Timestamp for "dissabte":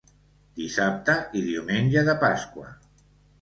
0.61-1.17